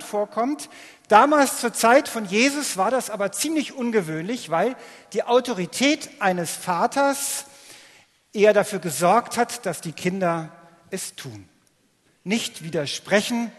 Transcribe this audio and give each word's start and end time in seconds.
vorkommt. 0.00 0.70
Damals 1.08 1.60
zur 1.60 1.74
Zeit 1.74 2.08
von 2.08 2.24
Jesus 2.24 2.76
war 2.76 2.90
das 2.90 3.10
aber 3.10 3.32
ziemlich 3.32 3.74
ungewöhnlich, 3.74 4.48
weil 4.48 4.76
die 5.12 5.24
Autorität 5.24 6.08
eines 6.20 6.52
Vaters 6.52 7.44
eher 8.32 8.54
dafür 8.54 8.78
gesorgt 8.78 9.36
hat, 9.36 9.66
dass 9.66 9.82
die 9.82 9.92
Kinder 9.92 10.50
es 10.90 11.14
tun. 11.14 11.48
Nicht 12.24 12.64
widersprechen. 12.64 13.52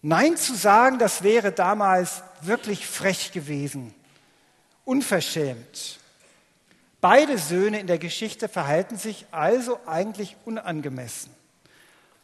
Nein 0.00 0.38
zu 0.38 0.54
sagen, 0.54 0.98
das 0.98 1.22
wäre 1.22 1.52
damals 1.52 2.22
wirklich 2.40 2.86
frech 2.86 3.32
gewesen, 3.32 3.94
unverschämt. 4.86 5.98
Beide 7.02 7.36
Söhne 7.36 7.78
in 7.78 7.86
der 7.86 7.98
Geschichte 7.98 8.48
verhalten 8.48 8.96
sich 8.96 9.26
also 9.30 9.78
eigentlich 9.86 10.36
unangemessen. 10.46 11.30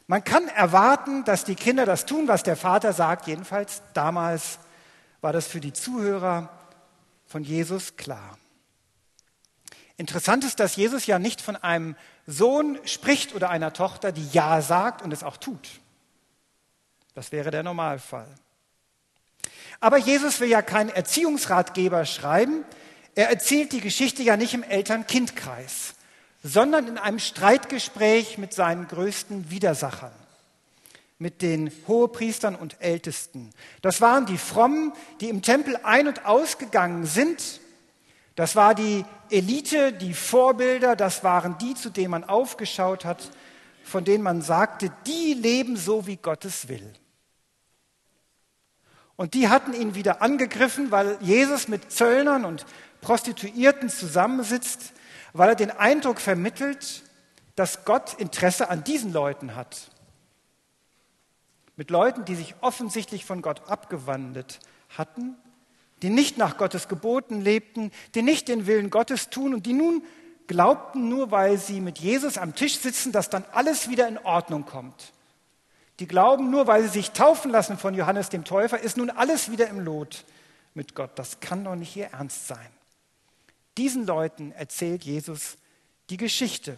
Man 0.07 0.23
kann 0.23 0.47
erwarten, 0.47 1.25
dass 1.25 1.43
die 1.43 1.55
Kinder 1.55 1.85
das 1.85 2.05
tun, 2.05 2.29
was 2.29 2.43
der 2.43 2.55
Vater 2.55 2.93
sagt. 2.93 3.27
Jedenfalls 3.27 3.81
damals 3.93 4.59
war 5.19 5.33
das 5.33 5.47
für 5.47 5.59
die 5.59 5.73
Zuhörer 5.73 6.49
von 7.25 7.43
Jesus 7.43 7.97
klar. 7.97 8.37
Interessant 9.97 10.45
ist, 10.45 10.61
dass 10.61 10.77
Jesus 10.77 11.07
ja 11.07 11.19
nicht 11.19 11.41
von 11.41 11.57
einem 11.57 11.97
Sohn 12.25 12.79
spricht 12.85 13.35
oder 13.35 13.49
einer 13.49 13.73
Tochter, 13.73 14.13
die 14.13 14.27
Ja 14.29 14.61
sagt 14.61 15.01
und 15.01 15.11
es 15.11 15.23
auch 15.23 15.37
tut. 15.37 15.67
Das 17.13 17.33
wäre 17.33 17.51
der 17.51 17.63
Normalfall. 17.63 18.27
Aber 19.81 19.97
Jesus 19.97 20.39
will 20.39 20.49
ja 20.49 20.61
keinen 20.61 20.89
Erziehungsratgeber 20.89 22.05
schreiben. 22.05 22.63
Er 23.15 23.29
erzählt 23.29 23.73
die 23.73 23.81
Geschichte 23.81 24.23
ja 24.23 24.37
nicht 24.37 24.53
im 24.53 24.63
Eltern-Kind-Kreis 24.63 25.95
sondern 26.43 26.87
in 26.87 26.97
einem 26.97 27.19
Streitgespräch 27.19 28.37
mit 28.37 28.53
seinen 28.53 28.87
größten 28.87 29.49
Widersachern, 29.49 30.11
mit 31.17 31.41
den 31.41 31.71
Hohepriestern 31.87 32.55
und 32.55 32.81
Ältesten. 32.81 33.51
Das 33.81 34.01
waren 34.01 34.25
die 34.25 34.37
Frommen, 34.37 34.93
die 35.19 35.29
im 35.29 35.41
Tempel 35.41 35.77
ein- 35.83 36.07
und 36.07 36.25
ausgegangen 36.25 37.05
sind. 37.05 37.59
Das 38.35 38.55
war 38.55 38.75
die 38.75 39.03
Elite, 39.29 39.93
die 39.93 40.13
Vorbilder, 40.13 40.95
das 40.95 41.23
waren 41.23 41.57
die, 41.57 41.73
zu 41.73 41.89
denen 41.89 42.11
man 42.11 42.23
aufgeschaut 42.23 43.03
hat, 43.03 43.31
von 43.83 44.03
denen 44.03 44.23
man 44.23 44.41
sagte, 44.41 44.91
die 45.05 45.33
leben 45.33 45.75
so, 45.75 46.07
wie 46.07 46.17
Gott 46.17 46.45
es 46.45 46.67
will. 46.67 46.93
Und 49.15 49.33
die 49.33 49.49
hatten 49.49 49.73
ihn 49.73 49.95
wieder 49.95 50.21
angegriffen, 50.21 50.91
weil 50.91 51.17
Jesus 51.21 51.67
mit 51.67 51.91
Zöllnern 51.91 52.45
und 52.45 52.65
Prostituierten 53.01 53.89
zusammensitzt 53.89 54.93
weil 55.33 55.49
er 55.49 55.55
den 55.55 55.71
Eindruck 55.71 56.19
vermittelt, 56.19 57.03
dass 57.55 57.85
Gott 57.85 58.13
Interesse 58.13 58.69
an 58.69 58.83
diesen 58.83 59.11
Leuten 59.13 59.55
hat. 59.55 59.91
Mit 61.75 61.89
Leuten, 61.89 62.25
die 62.25 62.35
sich 62.35 62.55
offensichtlich 62.61 63.25
von 63.25 63.41
Gott 63.41 63.69
abgewandt 63.69 64.59
hatten, 64.89 65.35
die 66.01 66.09
nicht 66.09 66.37
nach 66.37 66.57
Gottes 66.57 66.87
Geboten 66.87 67.41
lebten, 67.41 67.91
die 68.15 68.21
nicht 68.21 68.47
den 68.47 68.67
Willen 68.67 68.89
Gottes 68.89 69.29
tun 69.29 69.53
und 69.53 69.65
die 69.65 69.73
nun 69.73 70.03
glaubten, 70.47 71.09
nur 71.09 71.31
weil 71.31 71.57
sie 71.57 71.81
mit 71.81 71.99
Jesus 71.99 72.37
am 72.37 72.55
Tisch 72.55 72.79
sitzen, 72.79 73.11
dass 73.11 73.29
dann 73.29 73.45
alles 73.51 73.89
wieder 73.89 74.07
in 74.07 74.17
Ordnung 74.17 74.65
kommt. 74.65 75.13
Die 75.99 76.07
glauben, 76.07 76.51
nur 76.51 76.67
weil 76.67 76.83
sie 76.83 76.89
sich 76.89 77.11
taufen 77.11 77.51
lassen 77.51 77.77
von 77.77 77.95
Johannes 77.95 78.29
dem 78.29 78.43
Täufer, 78.43 78.79
ist 78.79 78.97
nun 78.97 79.09
alles 79.09 79.51
wieder 79.51 79.67
im 79.67 79.79
Lot 79.79 80.25
mit 80.73 80.93
Gott. 80.93 81.11
Das 81.15 81.39
kann 81.39 81.63
doch 81.63 81.75
nicht 81.75 81.95
ihr 81.95 82.09
Ernst 82.11 82.47
sein. 82.47 82.67
Diesen 83.77 84.05
Leuten 84.05 84.51
erzählt 84.51 85.03
Jesus 85.03 85.57
die 86.09 86.17
Geschichte. 86.17 86.77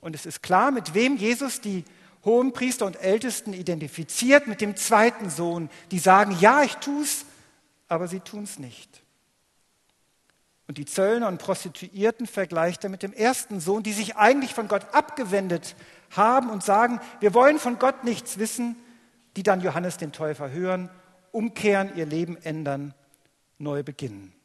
Und 0.00 0.14
es 0.14 0.26
ist 0.26 0.42
klar, 0.42 0.70
mit 0.70 0.94
wem 0.94 1.16
Jesus 1.16 1.60
die 1.60 1.84
hohen 2.24 2.52
Priester 2.52 2.86
und 2.86 2.96
Ältesten 2.96 3.52
identifiziert, 3.52 4.46
mit 4.46 4.60
dem 4.60 4.76
zweiten 4.76 5.30
Sohn, 5.30 5.70
die 5.90 5.98
sagen, 5.98 6.36
ja, 6.40 6.62
ich 6.62 6.74
tu's, 6.76 7.24
aber 7.88 8.08
sie 8.08 8.20
tun's 8.20 8.58
nicht. 8.58 9.02
Und 10.66 10.76
die 10.76 10.84
Zöllner 10.84 11.28
und 11.28 11.38
Prostituierten 11.38 12.26
vergleicht 12.26 12.84
er 12.84 12.90
mit 12.90 13.02
dem 13.02 13.14
ersten 13.14 13.58
Sohn, 13.60 13.82
die 13.82 13.94
sich 13.94 14.16
eigentlich 14.16 14.54
von 14.54 14.68
Gott 14.68 14.86
abgewendet 14.92 15.74
haben 16.10 16.50
und 16.50 16.62
sagen, 16.62 17.00
wir 17.20 17.32
wollen 17.32 17.58
von 17.58 17.78
Gott 17.78 18.04
nichts 18.04 18.38
wissen, 18.38 18.76
die 19.36 19.42
dann 19.42 19.62
Johannes 19.62 19.96
den 19.96 20.12
Täufer 20.12 20.50
hören, 20.50 20.90
umkehren, 21.32 21.96
ihr 21.96 22.06
Leben 22.06 22.36
ändern, 22.36 22.92
neu 23.58 23.82
beginnen. 23.82 24.37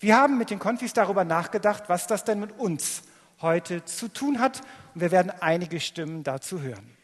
Wir 0.00 0.16
haben 0.16 0.38
mit 0.38 0.50
den 0.50 0.60
Konfis 0.60 0.92
darüber 0.92 1.24
nachgedacht, 1.24 1.84
was 1.88 2.06
das 2.06 2.22
denn 2.24 2.38
mit 2.38 2.56
uns 2.58 3.02
heute 3.40 3.84
zu 3.84 4.06
tun 4.08 4.38
hat. 4.38 4.60
Und 4.94 5.00
wir 5.00 5.10
werden 5.10 5.32
einige 5.40 5.80
Stimmen 5.80 6.22
dazu 6.22 6.60
hören. 6.60 6.96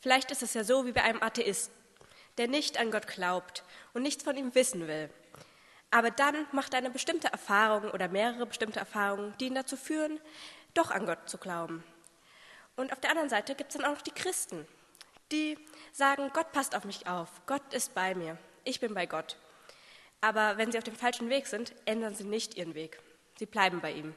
Vielleicht 0.00 0.30
ist 0.30 0.42
es 0.42 0.54
ja 0.54 0.64
so 0.64 0.86
wie 0.86 0.92
bei 0.92 1.02
einem 1.02 1.22
Atheisten, 1.22 1.74
der 2.38 2.48
nicht 2.48 2.78
an 2.78 2.90
Gott 2.90 3.06
glaubt 3.06 3.64
und 3.92 4.02
nichts 4.02 4.24
von 4.24 4.36
ihm 4.36 4.54
wissen 4.54 4.86
will. 4.88 5.10
Aber 5.90 6.10
dann 6.10 6.46
macht 6.52 6.74
er 6.74 6.78
eine 6.78 6.90
bestimmte 6.90 7.28
Erfahrung 7.28 7.90
oder 7.90 8.08
mehrere 8.08 8.46
bestimmte 8.46 8.78
Erfahrungen, 8.78 9.34
die 9.40 9.46
ihn 9.46 9.54
dazu 9.54 9.76
führen, 9.76 10.20
doch 10.74 10.90
an 10.90 11.06
Gott 11.06 11.28
zu 11.28 11.38
glauben. 11.38 11.82
Und 12.76 12.92
auf 12.92 13.00
der 13.00 13.10
anderen 13.10 13.30
Seite 13.30 13.54
gibt 13.54 13.70
es 13.70 13.76
dann 13.76 13.86
auch 13.86 13.96
noch 13.96 14.02
die 14.02 14.12
Christen, 14.12 14.66
die 15.32 15.58
sagen, 15.92 16.30
Gott 16.32 16.52
passt 16.52 16.76
auf 16.76 16.84
mich 16.84 17.06
auf, 17.06 17.28
Gott 17.46 17.72
ist 17.72 17.94
bei 17.94 18.14
mir, 18.14 18.38
ich 18.64 18.80
bin 18.80 18.94
bei 18.94 19.06
Gott. 19.06 19.36
Aber 20.20 20.58
wenn 20.58 20.70
sie 20.70 20.78
auf 20.78 20.84
dem 20.84 20.96
falschen 20.96 21.30
Weg 21.30 21.46
sind, 21.46 21.74
ändern 21.84 22.14
sie 22.14 22.24
nicht 22.24 22.56
ihren 22.56 22.74
Weg. 22.74 23.00
Sie 23.38 23.46
bleiben 23.46 23.80
bei 23.80 23.92
ihm. 23.92 24.14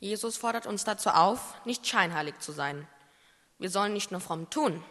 Jesus 0.00 0.36
fordert 0.36 0.66
uns 0.66 0.82
dazu 0.84 1.10
auf, 1.10 1.64
nicht 1.64 1.86
scheinheilig 1.86 2.40
zu 2.40 2.50
sein. 2.50 2.88
Wir 3.58 3.70
sollen 3.70 3.92
nicht 3.92 4.10
nur 4.10 4.20
fromm 4.20 4.50
tun. 4.50 4.84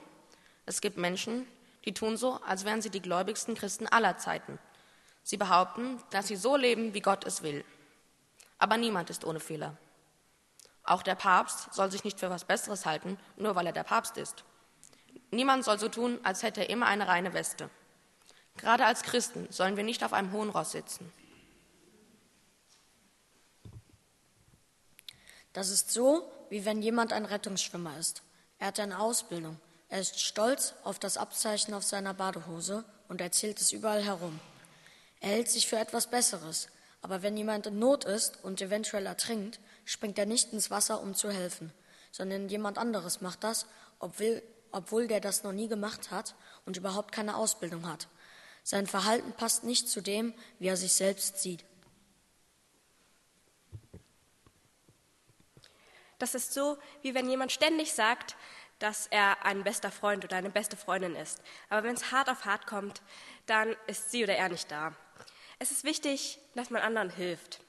Es 0.65 0.79
gibt 0.79 0.97
Menschen, 0.97 1.45
die 1.85 1.93
tun 1.93 2.17
so, 2.17 2.39
als 2.45 2.65
wären 2.65 2.81
sie 2.81 2.89
die 2.89 3.01
gläubigsten 3.01 3.55
Christen 3.55 3.87
aller 3.87 4.17
Zeiten. 4.17 4.59
Sie 5.23 5.37
behaupten, 5.37 6.01
dass 6.09 6.27
sie 6.27 6.35
so 6.35 6.55
leben, 6.55 6.93
wie 6.93 7.01
Gott 7.01 7.25
es 7.25 7.43
will. 7.43 7.63
Aber 8.57 8.77
niemand 8.77 9.09
ist 9.09 9.25
ohne 9.25 9.39
Fehler. 9.39 9.77
Auch 10.83 11.03
der 11.03 11.15
Papst 11.15 11.73
soll 11.73 11.91
sich 11.91 12.03
nicht 12.03 12.19
für 12.19 12.29
was 12.29 12.45
Besseres 12.45 12.85
halten, 12.85 13.17
nur 13.37 13.55
weil 13.55 13.67
er 13.67 13.73
der 13.73 13.83
Papst 13.83 14.17
ist. 14.17 14.43
Niemand 15.31 15.63
soll 15.63 15.79
so 15.79 15.89
tun, 15.89 16.19
als 16.23 16.43
hätte 16.43 16.61
er 16.61 16.69
immer 16.69 16.87
eine 16.87 17.07
reine 17.07 17.33
Weste. 17.33 17.69
Gerade 18.57 18.85
als 18.85 19.03
Christen 19.03 19.47
sollen 19.51 19.77
wir 19.77 19.83
nicht 19.83 20.03
auf 20.03 20.13
einem 20.13 20.31
hohen 20.31 20.49
Ross 20.49 20.71
sitzen. 20.71 21.11
Das 25.53 25.69
ist 25.69 25.91
so, 25.91 26.29
wie 26.49 26.65
wenn 26.65 26.81
jemand 26.81 27.13
ein 27.13 27.25
Rettungsschwimmer 27.25 27.97
ist. 27.97 28.23
Er 28.57 28.67
hat 28.67 28.79
eine 28.79 28.99
Ausbildung, 28.99 29.59
er 29.91 29.99
ist 29.99 30.21
stolz 30.21 30.73
auf 30.85 30.99
das 30.99 31.17
Abzeichen 31.17 31.73
auf 31.73 31.83
seiner 31.83 32.13
Badehose 32.13 32.85
und 33.09 33.19
erzählt 33.19 33.59
es 33.59 33.73
überall 33.73 34.01
herum. 34.01 34.39
Er 35.19 35.31
hält 35.31 35.49
sich 35.49 35.67
für 35.67 35.77
etwas 35.77 36.07
Besseres, 36.07 36.69
aber 37.01 37.23
wenn 37.23 37.35
jemand 37.35 37.67
in 37.67 37.77
Not 37.77 38.05
ist 38.05 38.41
und 38.41 38.61
eventuell 38.61 39.05
ertrinkt, 39.05 39.59
springt 39.83 40.17
er 40.17 40.25
nicht 40.25 40.53
ins 40.53 40.71
Wasser, 40.71 41.01
um 41.01 41.13
zu 41.13 41.29
helfen, 41.29 41.73
sondern 42.13 42.47
jemand 42.47 42.77
anderes 42.77 43.19
macht 43.19 43.43
das, 43.43 43.65
obwohl, 43.99 44.41
obwohl 44.71 45.07
der 45.07 45.19
das 45.19 45.43
noch 45.43 45.51
nie 45.51 45.67
gemacht 45.67 46.09
hat 46.09 46.35
und 46.65 46.77
überhaupt 46.77 47.11
keine 47.11 47.35
Ausbildung 47.35 47.85
hat. 47.85 48.07
Sein 48.63 48.87
Verhalten 48.87 49.33
passt 49.33 49.65
nicht 49.65 49.89
zu 49.89 49.99
dem, 49.99 50.33
wie 50.57 50.67
er 50.67 50.77
sich 50.77 50.93
selbst 50.93 51.41
sieht. 51.41 51.65
Das 56.17 56.33
ist 56.33 56.53
so, 56.53 56.77
wie 57.01 57.13
wenn 57.13 57.29
jemand 57.29 57.51
ständig 57.51 57.91
sagt, 57.93 58.37
dass 58.81 59.07
er 59.07 59.45
ein 59.45 59.63
bester 59.63 59.91
Freund 59.91 60.23
oder 60.23 60.37
eine 60.37 60.49
beste 60.49 60.75
Freundin 60.75 61.15
ist. 61.15 61.41
Aber 61.69 61.83
wenn 61.83 61.95
es 61.95 62.11
hart 62.11 62.29
auf 62.29 62.45
hart 62.45 62.65
kommt, 62.65 63.01
dann 63.45 63.75
ist 63.87 64.11
sie 64.11 64.23
oder 64.23 64.35
er 64.35 64.49
nicht 64.49 64.71
da. 64.71 64.95
Es 65.59 65.69
ist 65.69 65.83
wichtig, 65.83 66.39
dass 66.55 66.71
man 66.71 66.81
anderen 66.81 67.11
hilft, 67.11 67.61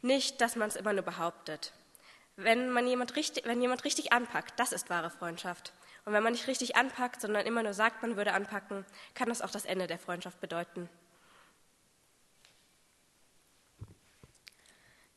nicht, 0.00 0.40
dass 0.40 0.56
man 0.56 0.68
es 0.68 0.76
immer 0.76 0.94
nur 0.94 1.02
behauptet. 1.02 1.72
Wenn, 2.36 2.70
man 2.70 2.86
jemand 2.86 3.16
richtig, 3.16 3.44
wenn 3.44 3.60
jemand 3.60 3.84
richtig 3.84 4.12
anpackt, 4.12 4.58
das 4.58 4.72
ist 4.72 4.88
wahre 4.88 5.10
Freundschaft. 5.10 5.72
Und 6.06 6.12
wenn 6.12 6.22
man 6.22 6.32
nicht 6.32 6.46
richtig 6.46 6.76
anpackt, 6.76 7.20
sondern 7.20 7.44
immer 7.44 7.62
nur 7.62 7.74
sagt, 7.74 8.00
man 8.02 8.16
würde 8.16 8.32
anpacken, 8.32 8.86
kann 9.14 9.28
das 9.28 9.42
auch 9.42 9.50
das 9.50 9.64
Ende 9.64 9.86
der 9.86 9.98
Freundschaft 9.98 10.40
bedeuten. 10.40 10.88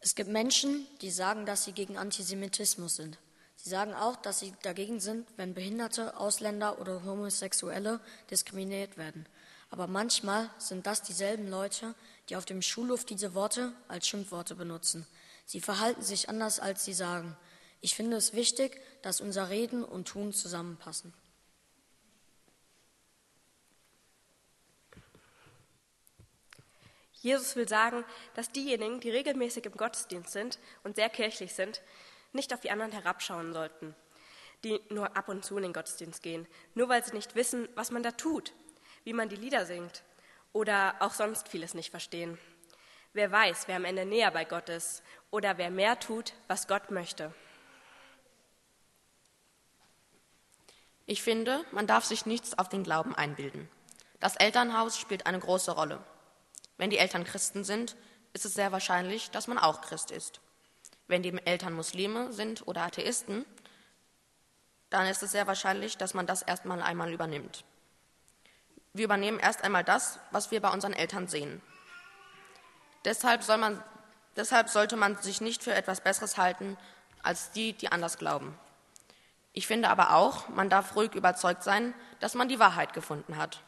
Es 0.01 0.15
gibt 0.15 0.29
Menschen, 0.29 0.87
die 1.01 1.11
sagen, 1.11 1.45
dass 1.45 1.65
sie 1.65 1.73
gegen 1.73 1.97
Antisemitismus 1.97 2.95
sind. 2.95 3.17
Sie 3.61 3.69
sagen 3.69 3.93
auch, 3.93 4.15
dass 4.15 4.39
sie 4.39 4.53
dagegen 4.61 5.01
sind, 5.01 5.27
wenn 5.35 5.53
Behinderte, 5.53 6.17
Ausländer 6.17 6.79
oder 6.79 7.03
Homosexuelle 7.03 7.99
diskriminiert 8.31 8.97
werden. 8.97 9.25
Aber 9.69 9.87
manchmal 9.87 10.49
sind 10.57 10.87
das 10.87 11.01
dieselben 11.01 11.49
Leute, 11.49 11.93
die 12.29 12.37
auf 12.37 12.45
dem 12.45 12.61
Schulhof 12.61 13.03
diese 13.03 13.33
Worte 13.35 13.73
als 13.89 14.07
Schimpfworte 14.07 14.55
benutzen. 14.55 15.05
Sie 15.45 15.59
verhalten 15.59 16.01
sich 16.01 16.29
anders, 16.29 16.61
als 16.61 16.85
sie 16.85 16.93
sagen. 16.93 17.35
Ich 17.81 17.95
finde 17.95 18.15
es 18.15 18.31
wichtig, 18.31 18.79
dass 19.01 19.19
unser 19.19 19.49
Reden 19.49 19.83
und 19.83 20.07
Tun 20.07 20.31
zusammenpassen. 20.31 21.13
Jesus 27.21 27.57
will 27.57 27.67
sagen, 27.67 28.05
dass 28.35 28.53
diejenigen, 28.53 29.01
die 29.01 29.09
regelmäßig 29.09 29.65
im 29.65 29.73
Gottesdienst 29.73 30.31
sind 30.31 30.59
und 30.85 30.95
sehr 30.95 31.09
kirchlich 31.09 31.53
sind, 31.53 31.81
nicht 32.33 32.53
auf 32.53 32.59
die 32.59 32.71
anderen 32.71 32.91
herabschauen 32.91 33.53
sollten, 33.53 33.95
die 34.63 34.79
nur 34.89 35.15
ab 35.15 35.29
und 35.29 35.43
zu 35.43 35.57
in 35.57 35.63
den 35.63 35.73
Gottesdienst 35.73 36.21
gehen, 36.21 36.47
nur 36.73 36.89
weil 36.89 37.03
sie 37.03 37.13
nicht 37.13 37.35
wissen, 37.35 37.67
was 37.75 37.91
man 37.91 38.03
da 38.03 38.11
tut, 38.11 38.53
wie 39.03 39.13
man 39.13 39.29
die 39.29 39.35
Lieder 39.35 39.65
singt 39.65 40.03
oder 40.53 40.95
auch 40.99 41.13
sonst 41.13 41.47
vieles 41.47 41.73
nicht 41.73 41.91
verstehen. 41.91 42.37
Wer 43.13 43.31
weiß, 43.31 43.67
wer 43.67 43.77
am 43.77 43.85
Ende 43.85 44.05
näher 44.05 44.31
bei 44.31 44.45
Gott 44.45 44.69
ist 44.69 45.01
oder 45.31 45.57
wer 45.57 45.71
mehr 45.71 45.99
tut, 45.99 46.33
was 46.47 46.67
Gott 46.67 46.91
möchte. 46.91 47.33
Ich 51.05 51.23
finde, 51.23 51.65
man 51.71 51.87
darf 51.87 52.05
sich 52.05 52.27
nichts 52.27 52.59
auf 52.59 52.69
den 52.69 52.83
Glauben 52.83 53.15
einbilden. 53.15 53.67
Das 54.19 54.35
Elternhaus 54.35 54.97
spielt 54.97 55.25
eine 55.25 55.39
große 55.39 55.71
Rolle. 55.71 56.03
Wenn 56.77 56.91
die 56.91 56.99
Eltern 56.99 57.23
Christen 57.23 57.63
sind, 57.63 57.95
ist 58.33 58.45
es 58.45 58.53
sehr 58.53 58.71
wahrscheinlich, 58.71 59.31
dass 59.31 59.47
man 59.47 59.57
auch 59.57 59.81
Christ 59.81 60.11
ist. 60.11 60.39
Wenn 61.09 61.21
die 61.21 61.37
Eltern 61.45 61.73
Muslime 61.73 62.31
sind 62.31 62.65
oder 62.65 62.83
Atheisten, 62.83 63.45
dann 64.89 65.07
ist 65.07 65.21
es 65.21 65.31
sehr 65.31 65.45
wahrscheinlich, 65.45 65.97
dass 65.97 66.13
man 66.13 66.25
das 66.25 66.41
erstmal 66.41 66.81
einmal 66.81 67.11
übernimmt. 67.11 67.65
Wir 68.93 69.03
übernehmen 69.03 69.39
erst 69.39 69.65
einmal 69.65 69.83
das, 69.83 70.19
was 70.31 70.51
wir 70.51 70.61
bei 70.61 70.69
unseren 70.69 70.93
Eltern 70.93 71.27
sehen. 71.27 71.61
Deshalb, 73.03 73.43
soll 73.43 73.57
man, 73.57 73.83
deshalb 74.37 74.69
sollte 74.69 74.95
man 74.95 75.17
sich 75.17 75.41
nicht 75.41 75.61
für 75.61 75.73
etwas 75.73 75.99
Besseres 75.99 76.37
halten 76.37 76.77
als 77.23 77.51
die, 77.51 77.73
die 77.73 77.91
anders 77.91 78.17
glauben. 78.17 78.57
Ich 79.51 79.67
finde 79.67 79.89
aber 79.89 80.13
auch, 80.13 80.47
man 80.47 80.69
darf 80.69 80.95
ruhig 80.95 81.13
überzeugt 81.13 81.63
sein, 81.63 81.93
dass 82.21 82.35
man 82.35 82.47
die 82.47 82.59
Wahrheit 82.59 82.93
gefunden 82.93 83.35
hat 83.35 83.61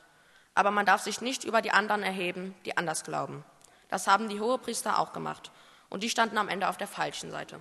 aber 0.53 0.71
man 0.71 0.85
darf 0.85 1.01
sich 1.01 1.21
nicht 1.21 1.43
über 1.43 1.61
die 1.61 1.71
anderen 1.71 2.03
erheben, 2.03 2.55
die 2.65 2.77
anders 2.77 3.03
glauben. 3.03 3.43
Das 3.89 4.07
haben 4.07 4.29
die 4.29 4.39
Hohepriester 4.39 4.99
auch 4.99 5.13
gemacht, 5.13 5.51
und 5.91 6.01
die 6.01 6.09
standen 6.09 6.38
am 6.38 6.47
Ende 6.47 6.69
auf 6.69 6.77
der 6.77 6.88
falschen 6.88 7.29
Seite. 7.29 7.59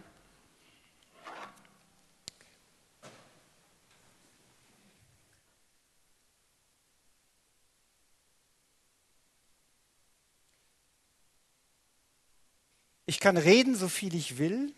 Ich 13.05 13.19
kann 13.19 13.37
reden, 13.37 13.75
so 13.75 13.89
viel 13.89 14.15
ich 14.15 14.39
will, 14.39 14.73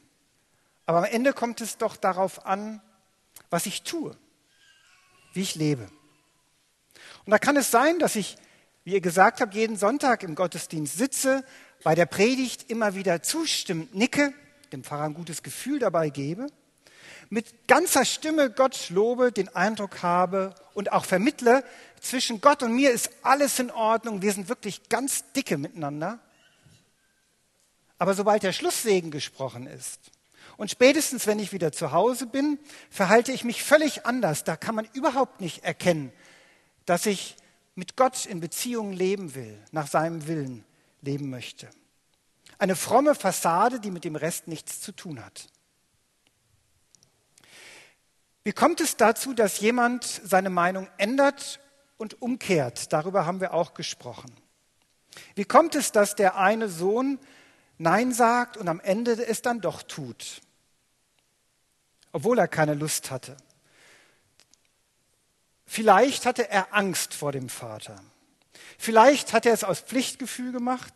aber 0.86 0.98
am 0.98 1.04
Ende 1.04 1.34
kommt 1.34 1.60
es 1.60 1.76
doch 1.76 1.96
darauf 1.96 2.46
an, 2.46 2.80
was 3.50 3.66
ich 3.66 3.82
tue, 3.82 4.16
wie 5.34 5.42
ich 5.42 5.54
lebe. 5.54 5.90
Und 7.26 7.30
da 7.30 7.38
kann 7.38 7.58
es 7.58 7.70
sein, 7.70 7.98
dass 7.98 8.16
ich, 8.16 8.38
wie 8.84 8.92
ihr 8.94 9.00
gesagt 9.00 9.40
habt, 9.40 9.54
jeden 9.54 9.76
Sonntag 9.76 10.22
im 10.22 10.34
Gottesdienst 10.34 10.96
sitze, 10.96 11.44
bei 11.84 11.94
der 11.94 12.06
Predigt 12.06 12.70
immer 12.70 12.94
wieder 12.94 13.22
zustimmend 13.22 13.94
nicke, 13.94 14.32
dem 14.72 14.84
Pfarrer 14.84 15.04
ein 15.04 15.14
gutes 15.14 15.42
Gefühl 15.42 15.78
dabei 15.78 16.10
gebe, 16.10 16.46
mit 17.30 17.66
ganzer 17.66 18.04
Stimme 18.04 18.50
Gott 18.50 18.90
lobe, 18.90 19.32
den 19.32 19.48
Eindruck 19.54 20.02
habe 20.02 20.54
und 20.74 20.92
auch 20.92 21.04
vermittle, 21.04 21.64
zwischen 22.00 22.40
Gott 22.40 22.62
und 22.62 22.74
mir 22.74 22.90
ist 22.90 23.10
alles 23.22 23.58
in 23.58 23.70
Ordnung, 23.70 24.22
wir 24.22 24.32
sind 24.32 24.48
wirklich 24.48 24.88
ganz 24.88 25.24
dicke 25.32 25.56
miteinander. 25.56 26.18
Aber 27.98 28.14
sobald 28.14 28.42
der 28.42 28.52
Schlusssegen 28.52 29.12
gesprochen 29.12 29.68
ist 29.68 30.00
und 30.56 30.70
spätestens, 30.70 31.28
wenn 31.28 31.38
ich 31.38 31.52
wieder 31.52 31.70
zu 31.70 31.92
Hause 31.92 32.26
bin, 32.26 32.58
verhalte 32.90 33.30
ich 33.30 33.44
mich 33.44 33.62
völlig 33.62 34.04
anders. 34.04 34.42
Da 34.42 34.56
kann 34.56 34.74
man 34.74 34.88
überhaupt 34.92 35.40
nicht 35.40 35.62
erkennen, 35.62 36.12
dass 36.84 37.06
ich 37.06 37.36
mit 37.74 37.96
Gott 37.96 38.26
in 38.26 38.40
Beziehung 38.40 38.92
leben 38.92 39.34
will, 39.34 39.58
nach 39.70 39.86
seinem 39.86 40.26
Willen 40.26 40.64
leben 41.00 41.30
möchte. 41.30 41.68
Eine 42.58 42.76
fromme 42.76 43.14
Fassade, 43.14 43.80
die 43.80 43.90
mit 43.90 44.04
dem 44.04 44.16
Rest 44.16 44.46
nichts 44.46 44.80
zu 44.80 44.92
tun 44.92 45.24
hat. 45.24 45.48
Wie 48.44 48.52
kommt 48.52 48.80
es 48.80 48.96
dazu, 48.96 49.34
dass 49.34 49.60
jemand 49.60 50.04
seine 50.04 50.50
Meinung 50.50 50.88
ändert 50.98 51.60
und 51.96 52.20
umkehrt? 52.20 52.92
Darüber 52.92 53.24
haben 53.24 53.40
wir 53.40 53.54
auch 53.54 53.74
gesprochen. 53.74 54.32
Wie 55.34 55.44
kommt 55.44 55.74
es, 55.74 55.92
dass 55.92 56.16
der 56.16 56.36
eine 56.36 56.68
Sohn 56.68 57.18
Nein 57.78 58.12
sagt 58.12 58.56
und 58.56 58.68
am 58.68 58.80
Ende 58.80 59.12
es 59.26 59.42
dann 59.42 59.60
doch 59.60 59.82
tut, 59.82 60.40
obwohl 62.12 62.38
er 62.38 62.48
keine 62.48 62.74
Lust 62.74 63.10
hatte? 63.10 63.36
Vielleicht 65.72 66.26
hatte 66.26 66.50
er 66.50 66.74
Angst 66.74 67.14
vor 67.14 67.32
dem 67.32 67.48
Vater. 67.48 67.98
Vielleicht 68.76 69.32
hat 69.32 69.46
er 69.46 69.54
es 69.54 69.64
aus 69.64 69.80
Pflichtgefühl 69.80 70.52
gemacht. 70.52 70.92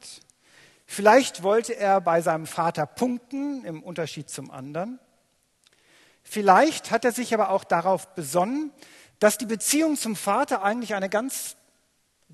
Vielleicht 0.85 1.43
wollte 1.43 1.75
er 1.75 2.03
bei 2.03 2.21
seinem 2.21 2.47
Vater 2.47 2.85
punkten, 2.85 3.65
im 3.65 3.83
Unterschied 3.83 4.29
zum 4.29 4.51
anderen. 4.51 4.99
Vielleicht 6.23 6.91
hat 6.91 7.07
er 7.07 7.13
sich 7.13 7.33
aber 7.33 7.49
auch 7.49 7.65
darauf 7.65 8.15
besonnen, 8.15 8.71
dass 9.19 9.39
die 9.39 9.47
Beziehung 9.47 9.97
zum 9.97 10.15
Vater 10.15 10.63
eigentlich 10.63 10.95
eine 10.95 11.09
ganz 11.09 11.57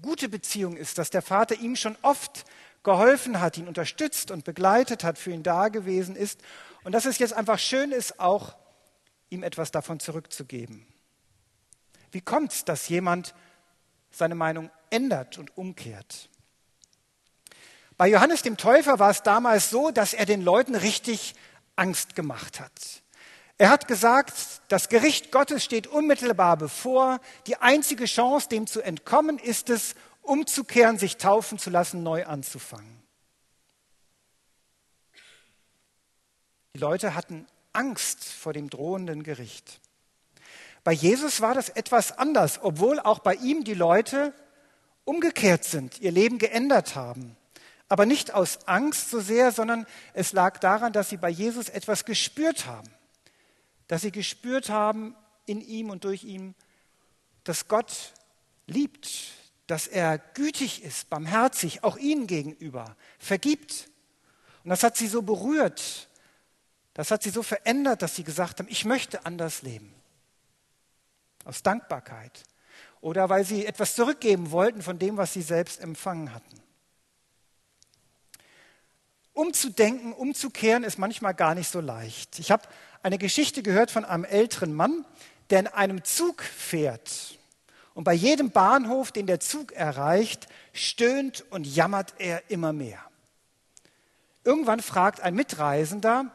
gute 0.02 0.28
Beziehung 0.28 0.76
ist, 0.76 0.98
dass 0.98 1.10
der 1.10 1.22
Vater 1.22 1.60
ihm 1.60 1.76
schon 1.76 1.96
oft 2.02 2.44
geholfen 2.82 3.40
hat, 3.40 3.56
ihn 3.56 3.68
unterstützt 3.68 4.32
und 4.32 4.42
begleitet 4.42 5.04
hat, 5.04 5.16
für 5.16 5.30
ihn 5.30 5.44
da 5.44 5.68
gewesen 5.68 6.16
ist 6.16 6.40
und 6.82 6.90
dass 6.90 7.04
es 7.04 7.20
jetzt 7.20 7.34
einfach 7.34 7.60
schön 7.60 7.92
ist, 7.92 8.18
auch 8.18 8.56
ihm 9.30 9.44
etwas 9.44 9.70
davon 9.70 10.00
zurückzugeben. 10.00 10.91
Wie 12.12 12.20
kommt 12.20 12.52
es, 12.52 12.64
dass 12.64 12.88
jemand 12.88 13.34
seine 14.10 14.34
Meinung 14.34 14.70
ändert 14.90 15.38
und 15.38 15.56
umkehrt? 15.56 16.28
Bei 17.96 18.08
Johannes 18.08 18.42
dem 18.42 18.56
Täufer 18.56 18.98
war 18.98 19.10
es 19.10 19.22
damals 19.22 19.70
so, 19.70 19.90
dass 19.90 20.14
er 20.14 20.26
den 20.26 20.42
Leuten 20.42 20.74
richtig 20.74 21.34
Angst 21.76 22.14
gemacht 22.14 22.60
hat. 22.60 23.02
Er 23.58 23.70
hat 23.70 23.86
gesagt, 23.86 24.34
das 24.68 24.88
Gericht 24.88 25.30
Gottes 25.30 25.64
steht 25.64 25.86
unmittelbar 25.86 26.56
bevor. 26.56 27.20
Die 27.46 27.56
einzige 27.56 28.06
Chance, 28.06 28.48
dem 28.48 28.66
zu 28.66 28.82
entkommen, 28.82 29.38
ist 29.38 29.70
es, 29.70 29.94
umzukehren, 30.20 30.98
sich 30.98 31.16
taufen 31.16 31.58
zu 31.58 31.70
lassen, 31.70 32.02
neu 32.02 32.26
anzufangen. 32.26 33.02
Die 36.74 36.80
Leute 36.80 37.14
hatten 37.14 37.46
Angst 37.72 38.24
vor 38.24 38.52
dem 38.52 38.70
drohenden 38.70 39.22
Gericht. 39.22 39.80
Bei 40.84 40.92
Jesus 40.92 41.40
war 41.40 41.54
das 41.54 41.68
etwas 41.68 42.18
anders, 42.18 42.60
obwohl 42.62 42.98
auch 42.98 43.20
bei 43.20 43.34
ihm 43.36 43.64
die 43.64 43.74
Leute 43.74 44.32
umgekehrt 45.04 45.64
sind, 45.64 46.00
ihr 46.00 46.10
Leben 46.10 46.38
geändert 46.38 46.96
haben. 46.96 47.36
Aber 47.88 48.06
nicht 48.06 48.34
aus 48.34 48.66
Angst 48.66 49.10
so 49.10 49.20
sehr, 49.20 49.52
sondern 49.52 49.86
es 50.14 50.32
lag 50.32 50.58
daran, 50.58 50.92
dass 50.92 51.10
sie 51.10 51.18
bei 51.18 51.28
Jesus 51.28 51.68
etwas 51.68 52.04
gespürt 52.04 52.66
haben. 52.66 52.88
Dass 53.86 54.02
sie 54.02 54.10
gespürt 54.10 54.70
haben 54.70 55.14
in 55.46 55.60
ihm 55.60 55.90
und 55.90 56.04
durch 56.04 56.24
ihn, 56.24 56.54
dass 57.44 57.68
Gott 57.68 58.12
liebt, 58.66 59.10
dass 59.66 59.86
er 59.86 60.18
gütig 60.18 60.82
ist, 60.82 61.10
barmherzig, 61.10 61.84
auch 61.84 61.96
ihnen 61.96 62.26
gegenüber, 62.26 62.96
vergibt. 63.18 63.88
Und 64.64 64.70
das 64.70 64.82
hat 64.82 64.96
sie 64.96 65.08
so 65.08 65.22
berührt, 65.22 66.08
das 66.94 67.10
hat 67.10 67.22
sie 67.22 67.30
so 67.30 67.42
verändert, 67.42 68.02
dass 68.02 68.16
sie 68.16 68.24
gesagt 68.24 68.58
haben, 68.58 68.68
ich 68.68 68.84
möchte 68.84 69.26
anders 69.26 69.62
leben 69.62 69.94
aus 71.44 71.62
Dankbarkeit 71.62 72.44
oder 73.00 73.28
weil 73.28 73.44
sie 73.44 73.66
etwas 73.66 73.94
zurückgeben 73.94 74.50
wollten 74.50 74.82
von 74.82 74.98
dem, 74.98 75.16
was 75.16 75.32
sie 75.32 75.42
selbst 75.42 75.80
empfangen 75.80 76.32
hatten. 76.32 76.62
Umzudenken, 79.34 80.12
umzukehren 80.12 80.84
ist 80.84 80.98
manchmal 80.98 81.34
gar 81.34 81.54
nicht 81.54 81.68
so 81.68 81.80
leicht. 81.80 82.38
Ich 82.38 82.50
habe 82.50 82.68
eine 83.02 83.18
Geschichte 83.18 83.62
gehört 83.62 83.90
von 83.90 84.04
einem 84.04 84.24
älteren 84.24 84.74
Mann, 84.74 85.04
der 85.50 85.60
in 85.60 85.66
einem 85.66 86.04
Zug 86.04 86.42
fährt. 86.42 87.38
Und 87.94 88.04
bei 88.04 88.12
jedem 88.12 88.50
Bahnhof, 88.50 89.10
den 89.10 89.26
der 89.26 89.40
Zug 89.40 89.72
erreicht, 89.72 90.48
stöhnt 90.72 91.44
und 91.50 91.66
jammert 91.66 92.14
er 92.18 92.50
immer 92.50 92.72
mehr. 92.72 93.00
Irgendwann 94.44 94.80
fragt 94.80 95.20
ein 95.20 95.34
Mitreisender, 95.34 96.30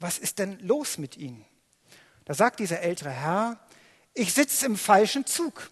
was 0.00 0.18
ist 0.18 0.38
denn 0.38 0.58
los 0.60 0.98
mit 0.98 1.16
Ihnen? 1.16 1.44
Da 2.24 2.34
sagt 2.34 2.60
dieser 2.60 2.80
ältere 2.80 3.10
Herr, 3.10 3.58
ich 4.18 4.34
sitze 4.34 4.66
im 4.66 4.76
falschen 4.76 5.26
Zug. 5.26 5.70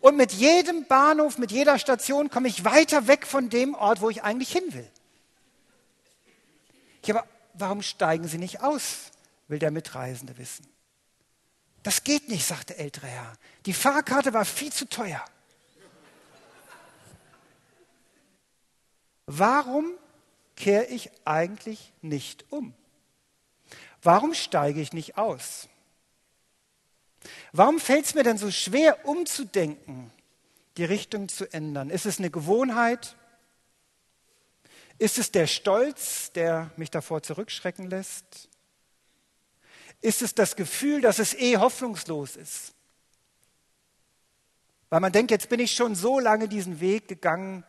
Und 0.00 0.16
mit 0.16 0.32
jedem 0.32 0.86
Bahnhof, 0.86 1.38
mit 1.38 1.50
jeder 1.50 1.78
Station 1.78 2.30
komme 2.30 2.48
ich 2.48 2.64
weiter 2.64 3.06
weg 3.06 3.26
von 3.26 3.48
dem 3.48 3.74
Ort, 3.74 4.00
wo 4.00 4.10
ich 4.10 4.22
eigentlich 4.22 4.52
hin 4.52 4.72
will. 4.72 4.88
Ja, 7.04 7.16
aber 7.16 7.26
warum 7.54 7.82
steigen 7.82 8.28
Sie 8.28 8.38
nicht 8.38 8.62
aus, 8.62 9.10
will 9.48 9.58
der 9.58 9.70
Mitreisende 9.70 10.36
wissen. 10.38 10.66
Das 11.82 12.04
geht 12.04 12.28
nicht, 12.28 12.44
sagt 12.44 12.70
der 12.70 12.78
ältere 12.78 13.06
Herr. 13.06 13.32
Die 13.64 13.72
Fahrkarte 13.72 14.32
war 14.32 14.44
viel 14.44 14.72
zu 14.72 14.88
teuer. 14.88 15.24
Warum 19.26 19.92
kehre 20.56 20.86
ich 20.86 21.10
eigentlich 21.24 21.92
nicht 22.02 22.44
um? 22.50 22.74
Warum 24.02 24.34
steige 24.34 24.80
ich 24.80 24.92
nicht 24.92 25.16
aus? 25.16 25.68
Warum 27.56 27.80
fällt 27.80 28.04
es 28.04 28.14
mir 28.14 28.22
denn 28.22 28.36
so 28.36 28.50
schwer, 28.50 29.06
umzudenken, 29.06 30.10
die 30.76 30.84
Richtung 30.84 31.30
zu 31.30 31.50
ändern? 31.54 31.88
Ist 31.88 32.04
es 32.04 32.18
eine 32.18 32.28
Gewohnheit? 32.28 33.16
Ist 34.98 35.16
es 35.16 35.32
der 35.32 35.46
Stolz, 35.46 36.32
der 36.32 36.70
mich 36.76 36.90
davor 36.90 37.22
zurückschrecken 37.22 37.88
lässt? 37.88 38.50
Ist 40.02 40.20
es 40.20 40.34
das 40.34 40.54
Gefühl, 40.56 41.00
dass 41.00 41.18
es 41.18 41.32
eh 41.32 41.56
hoffnungslos 41.56 42.36
ist? 42.36 42.74
Weil 44.90 45.00
man 45.00 45.12
denkt, 45.12 45.30
jetzt 45.30 45.48
bin 45.48 45.60
ich 45.60 45.72
schon 45.72 45.94
so 45.94 46.20
lange 46.20 46.48
diesen 46.48 46.80
Weg 46.80 47.08
gegangen, 47.08 47.64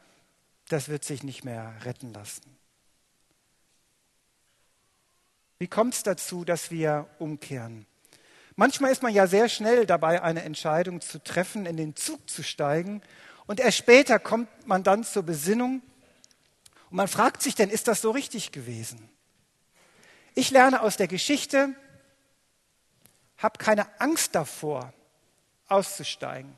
das 0.68 0.90
wird 0.90 1.06
sich 1.06 1.24
nicht 1.24 1.46
mehr 1.46 1.74
retten 1.86 2.12
lassen. 2.12 2.58
Wie 5.60 5.68
kommt 5.68 5.94
es 5.94 6.04
dazu, 6.04 6.44
dass 6.44 6.72
wir 6.72 7.08
umkehren? 7.20 7.88
Manchmal 8.58 8.92
ist 8.92 9.04
man 9.04 9.14
ja 9.14 9.28
sehr 9.28 9.48
schnell 9.48 9.86
dabei, 9.86 10.22
eine 10.22 10.42
Entscheidung 10.42 11.00
zu 11.00 11.24
treffen, 11.24 11.66
in 11.66 11.78
den 11.78 11.96
Zug 11.96 12.30
zu 12.30 12.44
steigen. 12.44 13.02
Und 13.46 13.60
erst 13.60 13.78
später 13.78 14.20
kommt 14.20 14.50
man 14.68 14.84
dann 14.84 15.06
zur 15.06 15.24
Besinnung 15.24 15.82
und 16.90 16.98
man 16.98 17.08
fragt 17.08 17.42
sich 17.42 17.56
denn, 17.56 17.70
ist 17.70 17.88
das 17.88 18.02
so 18.02 18.12
richtig 18.12 18.52
gewesen? 18.52 19.10
Ich 20.36 20.52
lerne 20.52 20.82
aus 20.82 20.98
der 20.98 21.08
Geschichte, 21.08 21.76
habe 23.38 23.58
keine 23.58 23.88
Angst 24.00 24.36
davor, 24.36 24.94
auszusteigen. 25.68 26.56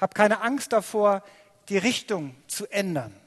Habe 0.00 0.14
keine 0.14 0.40
Angst 0.40 0.72
davor, 0.72 1.22
die 1.68 1.78
Richtung 1.78 2.34
zu 2.46 2.66
ändern. 2.66 3.18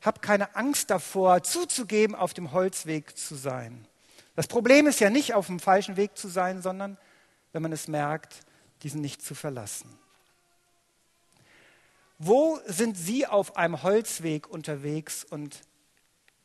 Hab 0.00 0.22
keine 0.22 0.56
Angst 0.56 0.90
davor, 0.90 1.42
zuzugeben, 1.42 2.16
auf 2.16 2.32
dem 2.32 2.52
Holzweg 2.52 3.16
zu 3.16 3.34
sein. 3.34 3.86
Das 4.36 4.46
Problem 4.46 4.86
ist 4.86 5.00
ja 5.00 5.10
nicht, 5.10 5.34
auf 5.34 5.46
dem 5.46 5.60
falschen 5.60 5.96
Weg 5.96 6.16
zu 6.16 6.28
sein, 6.28 6.62
sondern 6.62 6.96
wenn 7.52 7.62
man 7.62 7.72
es 7.72 7.88
merkt, 7.88 8.40
diesen 8.82 9.00
nicht 9.00 9.22
zu 9.22 9.34
verlassen. 9.34 9.98
Wo 12.18 12.60
sind 12.66 12.96
Sie 12.96 13.26
auf 13.26 13.56
einem 13.56 13.82
Holzweg 13.82 14.46
unterwegs 14.48 15.24
und 15.24 15.62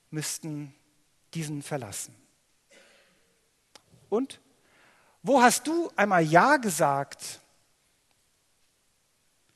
müssten 0.09 0.73
diesen 1.33 1.61
verlassen? 1.61 2.15
Und 4.09 4.39
wo 5.21 5.41
hast 5.41 5.67
du 5.67 5.91
einmal 5.95 6.23
Ja 6.23 6.57
gesagt 6.57 7.41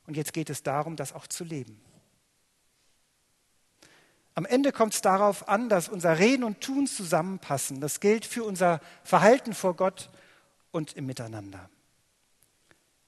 und 0.07 0.17
jetzt 0.17 0.33
geht 0.33 0.50
es 0.50 0.63
darum, 0.63 0.95
das 0.95 1.13
auch 1.13 1.27
zu 1.27 1.43
leben? 1.43 1.79
Am 4.39 4.46
Ende 4.46 4.72
kommt 4.72 4.93
es 4.93 5.01
darauf 5.01 5.50
an, 5.50 5.67
dass 5.67 5.89
unser 5.89 6.17
Reden 6.17 6.46
und 6.46 6.62
Tun 6.62 6.88
zusammenpassen. 6.88 7.81
Das 7.81 8.00
gilt 8.00 8.24
für 8.24 8.46
unser 8.46 8.79
Verhalten 9.03 9.53
vor 9.53 9.75
Gott 9.75 10.10
und 10.72 10.93
im 10.93 11.08
Miteinander. 11.08 11.69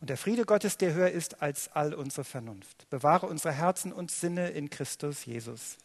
Und 0.02 0.10
der 0.10 0.18
Friede 0.18 0.44
Gottes, 0.44 0.76
der 0.76 0.94
höher 0.94 1.10
ist 1.12 1.42
als 1.42 1.72
all 1.72 1.94
unsere 1.94 2.26
Vernunft, 2.26 2.90
bewahre 2.90 3.28
unsere 3.28 3.54
Herzen 3.54 3.94
und 3.94 4.12
Sinne 4.12 4.50
in 4.50 4.70
Christus 4.70 5.26
Jesus. 5.26 5.78